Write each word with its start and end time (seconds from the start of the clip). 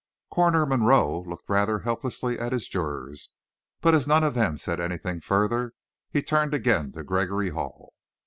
Coroner 0.31 0.65
Monroe 0.65 1.21
looked 1.21 1.47
rather 1.47 1.77
helplessly 1.81 2.39
at 2.39 2.53
his 2.53 2.67
jurors, 2.67 3.29
but 3.81 3.93
as 3.93 4.07
none 4.07 4.23
of 4.23 4.33
them 4.33 4.57
said 4.57 4.79
anything 4.79 5.21
further, 5.21 5.75
he 6.09 6.23
turned 6.23 6.55
again 6.55 6.91
to 6.93 7.03
Gregory 7.03 7.49
Hall. 7.51 7.93